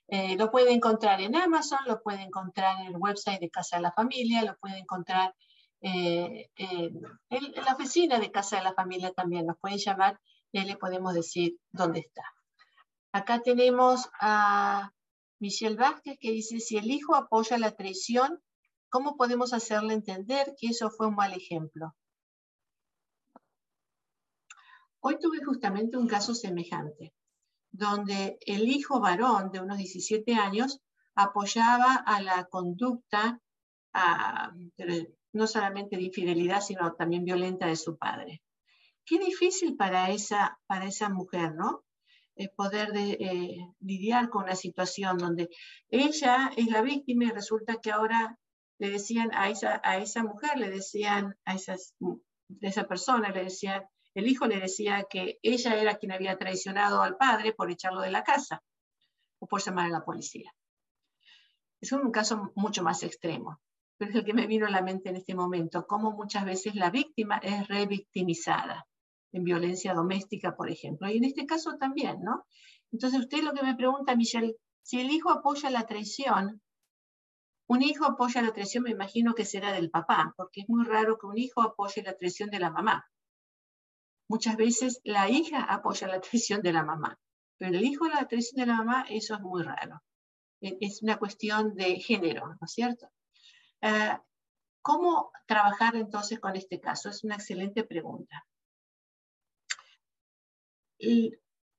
[0.08, 3.82] Eh, lo puede encontrar en Amazon, lo puede encontrar en el website de Casa de
[3.82, 5.34] la Familia, lo puede encontrar
[5.82, 9.46] eh, en, la oficina de Casa de la Familia también.
[9.46, 10.18] Nos pueden llamar
[10.50, 12.24] y le podemos decir dónde está.
[13.12, 14.92] Acá tenemos a
[15.40, 18.42] Michelle Vázquez que dice, si el hijo apoya la traición,
[18.88, 21.94] ¿cómo podemos hacerle entender que eso fue un mal ejemplo?
[25.00, 27.12] Hoy tuve justamente un caso semejante,
[27.70, 30.80] donde el hijo varón de unos 17 años
[31.14, 33.40] apoyaba a la conducta
[35.32, 38.42] no solamente de infidelidad, sino también violenta de su padre.
[39.04, 41.84] Qué difícil para esa, para esa mujer, ¿no?
[42.56, 45.48] poder eh, lidiar con una situación donde
[45.88, 48.38] ella es la víctima y resulta que ahora
[48.78, 51.94] le decían a esa, a esa mujer, le decían a esas,
[52.60, 53.82] esa persona, le decían,
[54.18, 58.10] el hijo le decía que ella era quien había traicionado al padre por echarlo de
[58.10, 58.62] la casa
[59.38, 60.52] o por llamar a la policía.
[61.80, 63.60] Es un caso mucho más extremo,
[63.96, 66.74] pero es el que me vino a la mente en este momento, cómo muchas veces
[66.74, 68.86] la víctima es revictimizada
[69.32, 71.08] en violencia doméstica, por ejemplo.
[71.08, 72.46] Y en este caso también, ¿no?
[72.90, 76.62] Entonces usted lo que me pregunta, Michelle, si el hijo apoya la traición,
[77.68, 81.18] un hijo apoya la traición, me imagino que será del papá, porque es muy raro
[81.18, 83.06] que un hijo apoye la traición de la mamá.
[84.28, 87.18] Muchas veces la hija apoya la traición de la mamá,
[87.58, 90.02] pero el hijo la traición de la mamá, eso es muy raro.
[90.60, 93.08] E, es una cuestión de género, ¿no es cierto?
[93.82, 94.22] Ah,
[94.82, 97.10] ¿Cómo trabajar entonces con este caso?
[97.10, 98.46] Es una excelente pregunta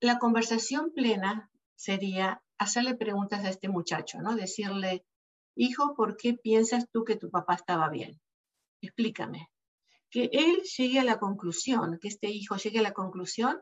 [0.02, 4.36] la conversación plena sería hacerle preguntas a este muchacho, ¿no?
[4.36, 5.06] Decirle,
[5.56, 8.20] hijo, ¿por qué piensas tú que tu papá estaba bien?
[8.82, 9.50] Explícame.
[10.12, 13.62] Que él llegue a la conclusión, que este hijo llegue a la conclusión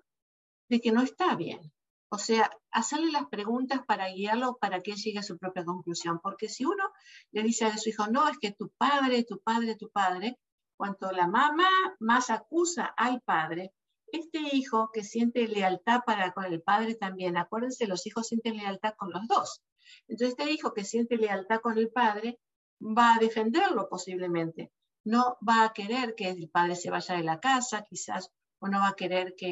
[0.69, 1.73] de que no está bien.
[2.09, 6.19] O sea, hacerle las preguntas para guiarlo para que él llegue a su propia conclusión.
[6.21, 6.83] Porque si uno
[7.31, 10.39] le dice a su hijo, no, es que tu padre, tu padre, tu padre,
[10.77, 13.73] cuanto la mamá más acusa al padre,
[14.11, 18.93] este hijo que siente lealtad para con el padre también, acuérdense, los hijos sienten lealtad
[18.97, 19.61] con los dos.
[20.07, 22.39] Entonces, este hijo que siente lealtad con el padre
[22.79, 24.71] va a defenderlo posiblemente.
[25.13, 28.79] No va a querer que el padre se vaya de la casa, quizás, o no
[28.79, 29.51] va a querer que,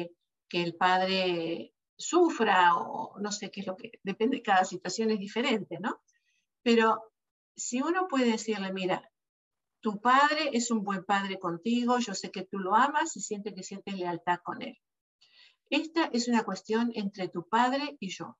[0.50, 5.18] que el padre sufra, o no sé qué es lo que, depende, cada situación es
[5.18, 6.02] diferente, ¿no?
[6.62, 7.12] Pero
[7.54, 9.10] si uno puede decirle, mira,
[9.80, 13.54] tu padre es un buen padre contigo, yo sé que tú lo amas y siente
[13.54, 14.76] que sientes lealtad con él.
[15.70, 18.36] Esta es una cuestión entre tu padre y yo.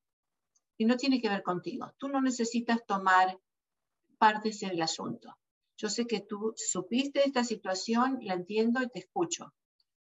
[0.77, 1.95] Y no tiene que ver contigo.
[1.99, 3.39] Tú no necesitas tomar
[4.19, 5.37] partes en el asunto.
[5.77, 9.55] Yo sé que tú supiste esta situación, la entiendo y te escucho.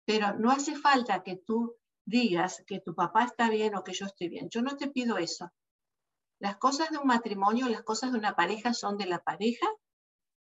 [0.04, 4.06] Pero no hace falta que tú digas que tu papá está bien o que yo
[4.06, 4.48] estoy bien.
[4.50, 5.52] Yo no te pido eso.
[6.40, 9.68] Las cosas de un matrimonio, las cosas de una pareja son de la pareja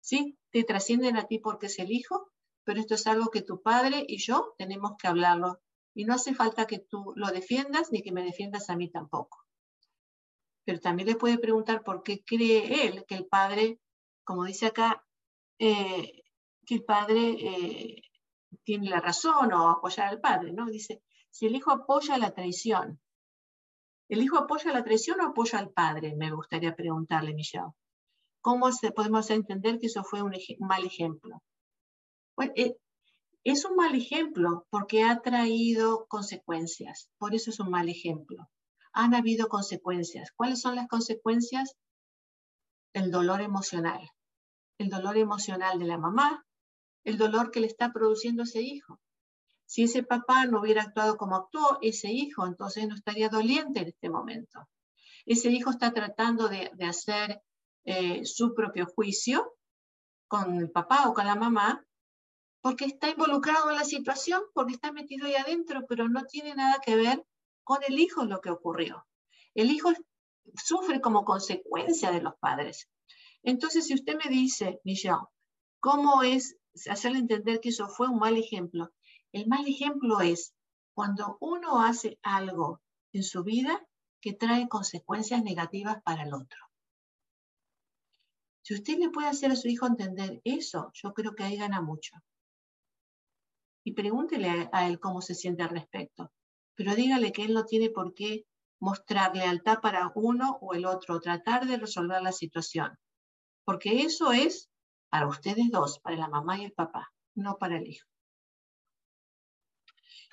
[0.00, 0.38] ¿sí?
[0.50, 2.30] Te trascienden a ti porque es el hijo,
[2.64, 5.60] pero esto es algo que tu padre y yo tenemos que hablarlo.
[5.94, 9.44] Y no hace falta que tú lo defiendas ni que me defiendas a mí tampoco.
[10.64, 13.80] Pero también le puede preguntar por qué cree él que el padre,
[14.24, 15.04] como dice acá,
[15.60, 16.22] eh,
[16.64, 18.02] que el padre eh,
[18.64, 20.66] tiene la razón o apoyar al padre, ¿no?
[20.66, 22.98] Dice, si el hijo apoya la traición,
[24.08, 26.16] ¿el hijo apoya la traición o apoya al padre?
[26.16, 27.74] Me gustaría preguntarle, Michelle.
[28.40, 31.42] ¿Cómo podemos entender que eso fue un, mal ejemplo?
[32.56, 32.76] Eh,
[33.44, 38.48] es un mal ejemplo porque ha traído consecuencias, por eso es un mal ejemplo.
[38.94, 40.32] Han habido consecuencias.
[40.32, 41.76] ¿Cuáles son las consecuencias?
[42.94, 44.00] El dolor emocional.
[44.80, 46.46] El dolor emocional de la mamá,
[47.04, 48.98] el dolor que le está produciendo ese hijo.
[49.66, 53.88] Si ese papá no hubiera actuado como actuó, ese hijo entonces no estaría doliente en
[53.88, 54.66] este momento.
[55.26, 57.42] Ese hijo está tratando de hacer
[57.84, 59.52] eh, su propio juicio
[60.28, 61.84] con el papá o con la mamá,
[62.62, 66.78] porque está involucrado en la situación, porque está metido ahí adentro, pero no tiene nada
[66.84, 67.22] que ver
[67.64, 69.06] con el hijo lo que ocurrió.
[69.54, 69.92] El hijo
[70.54, 72.88] sufre como consecuencia de los padres.
[73.42, 75.26] Entonces, si usted me dice, Michelle,
[75.80, 76.56] ¿cómo es
[76.88, 78.92] hacerle entender que eso fue un mal ejemplo?
[79.32, 80.54] El mal ejemplo es
[80.94, 82.80] cuando uno hace algo
[83.12, 83.86] en su vida
[84.20, 86.58] que trae consecuencias negativas para el otro.
[88.62, 91.80] Si usted le puede hacer a su hijo entender eso, yo creo que ahí gana
[91.80, 92.16] mucho.
[93.84, 96.30] Y pregúntele a él cómo se siente al respecto.
[96.74, 98.44] Pero dígale que él no tiene por qué
[98.78, 102.96] mostrar lealtad para uno o el otro, tratar de resolver la situación.
[103.64, 104.70] Porque eso es
[105.10, 108.06] para ustedes dos, para la mamá y el papá, no para el hijo.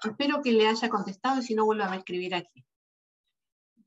[0.03, 2.65] Espero que le haya contestado y si no, vuelva a escribir aquí.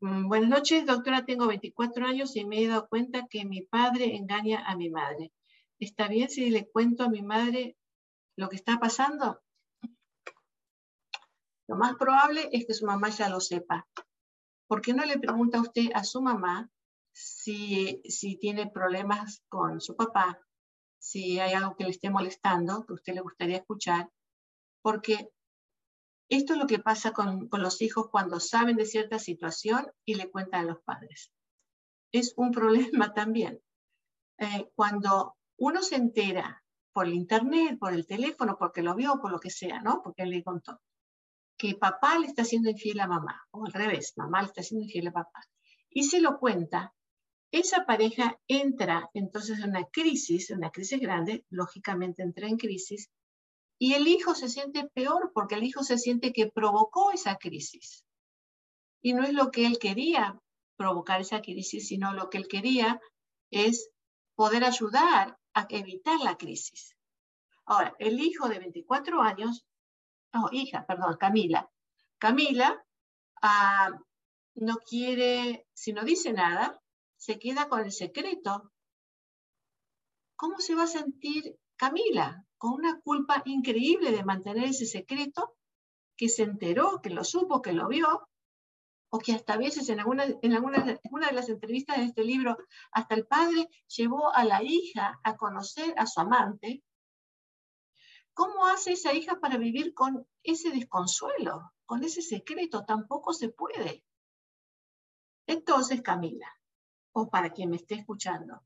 [0.01, 1.25] Mm, buenas noches, doctora.
[1.25, 5.33] Tengo 24 años y me he dado cuenta que mi padre engaña a mi madre.
[5.79, 7.77] ¿Está bien si le cuento a mi madre
[8.37, 9.41] lo que está pasando?
[11.69, 13.87] Lo más probable es que su mamá ya lo sepa.
[14.67, 16.69] ¿Por qué no le pregunta usted a su mamá
[17.21, 20.41] si, si tiene problemas con su papá,
[20.99, 24.11] si hay algo que le esté molestando, que usted le gustaría escuchar?
[24.83, 25.31] Porque
[26.31, 30.31] esto es lo que pasa con, los hijos cuando saben de cierta situación y le
[30.31, 31.33] cuentan a los padres.
[32.13, 33.61] Es un problema también.
[34.39, 36.63] Eh, cuando uno se entera
[36.93, 40.03] por el internet, por el teléfono, porque lo vio, por lo que sea, ¿no?
[40.03, 40.81] Porque él le contó,
[41.57, 44.87] que papá le está haciendo infiel a mamá, o al revés, mamá le está haciendo
[44.87, 45.41] infiel a papá,
[45.91, 46.95] y se lo cuenta,
[47.53, 53.11] esa pareja entra entonces en una crisis, una crisis grande, lógicamente entra en crisis,
[53.79, 58.05] y el hijo se siente peor porque el hijo se siente que provocó esa crisis.
[59.03, 60.39] Y no es lo que él quería
[60.77, 63.01] provocar esa crisis, sino lo que él quería
[63.51, 63.91] es
[64.35, 66.95] poder ayudar a evitar la crisis.
[67.65, 69.65] Ahora, el hijo de 24 años,
[70.33, 71.71] no, hija, perdón, Camila.
[72.19, 72.85] Camila
[73.43, 73.91] ah,
[74.55, 76.81] no quiere, si no dice nada,
[77.21, 78.73] se queda con el secreto.
[80.37, 82.47] ¿Cómo se va a sentir Camila?
[82.61, 85.57] con una culpa increíble de mantener ese secreto,
[86.15, 88.29] que se enteró, que lo supo, que lo vio,
[89.09, 92.59] o que hasta a veces en, alguna, en una de las entrevistas de este libro,
[92.93, 93.67] hasta el padre
[93.97, 96.83] llevó a la hija a conocer a su amante.
[98.35, 102.85] ¿Cómo hace esa hija para vivir con ese desconsuelo, con ese secreto?
[102.85, 104.05] Tampoco se puede.
[105.47, 106.60] Entonces, Camila,
[107.13, 108.63] o para quien me esté escuchando,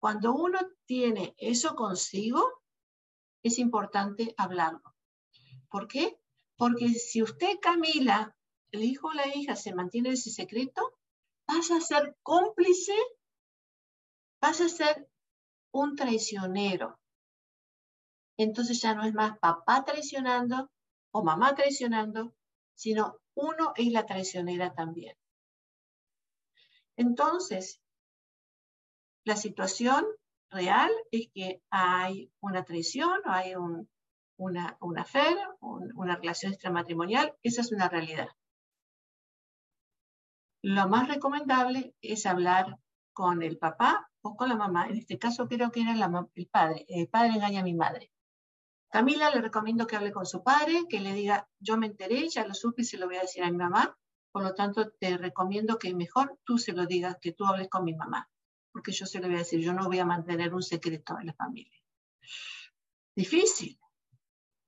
[0.00, 2.62] cuando uno tiene eso consigo,
[3.42, 4.94] es importante hablarlo.
[5.68, 6.18] ¿Por qué?
[6.56, 8.36] Porque si usted, Camila,
[8.70, 10.98] el hijo o la hija, se mantiene ese secreto,
[11.46, 12.94] vas a ser cómplice,
[14.40, 15.08] vas a ser
[15.72, 16.98] un traicionero.
[18.36, 20.70] Entonces ya no es más papá traicionando
[21.10, 22.34] o mamá traicionando,
[22.74, 25.16] sino uno es la traicionera también.
[26.96, 27.80] Entonces,
[29.24, 30.04] la situación
[30.50, 33.88] real es que hay una traición hay un,
[34.36, 35.06] una, una
[35.60, 38.28] una relación extramatrimonial, esa es una realidad.
[40.62, 42.78] Lo más recomendable es hablar
[43.12, 44.88] con el papá o con la mamá.
[44.88, 46.84] En este caso creo que era el padre.
[46.88, 48.10] El padre engaña a mi madre.
[48.90, 52.46] Camila le recomiendo que hable con su padre, que le diga, yo me enteré, ya
[52.46, 53.96] lo supe y se lo voy a decir a mi mamá.
[54.36, 57.84] Por lo tanto, te recomiendo que mejor tú se lo digas, que tú hables con
[57.84, 58.28] mi mamá
[58.76, 61.28] porque yo se lo voy a decir, yo no voy a mantener un secreto en
[61.28, 61.82] la familia.
[63.16, 63.80] Difícil.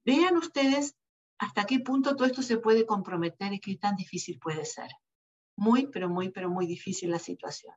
[0.02, 0.96] Vean ustedes
[1.36, 4.88] hasta qué punto todo esto se puede comprometer y qué tan difícil puede ser.
[5.56, 7.74] Muy, pero muy, pero muy difícil la situación.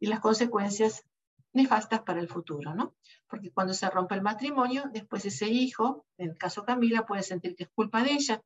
[0.00, 1.04] Y las consecuencias
[1.52, 2.96] nefastas para el futuro, ¿no?
[3.28, 7.54] Porque cuando se rompe el matrimonio, después ese hijo, en el caso Camila, puede sentir
[7.54, 8.42] que es culpa de ella,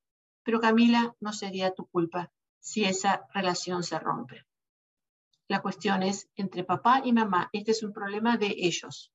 [0.51, 4.45] pero Camila no sería tu culpa si esa relación se rompe.
[5.47, 7.49] La cuestión es entre papá y mamá.
[7.53, 9.13] Este es un problema de ellos,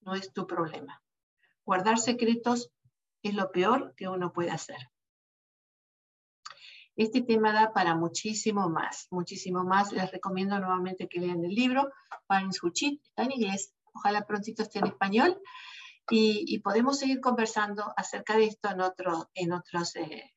[0.00, 1.02] no es tu problema.
[1.62, 2.70] Guardar secretos
[3.22, 4.78] es lo peor que uno puede hacer.
[6.96, 9.92] Este tema da para muchísimo más, muchísimo más.
[9.92, 11.92] Les recomiendo nuevamente que lean el libro.
[12.26, 15.38] Parents Who está en inglés, ojalá prontito esté en español.
[16.10, 20.32] Y, podemos seguir conversando acerca de esto en, otro, en otros eh,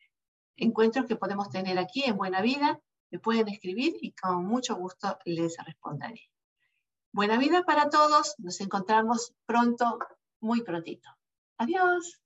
[0.62, 2.80] encuentros que podemos tener aquí en Buena Vida
[3.12, 6.30] me pueden escribir y con mucho gusto les responderé.
[7.12, 10.00] Buena vida para todos, nos encontramos pronto,
[10.40, 11.10] muy prontito.
[11.58, 12.21] Adiós.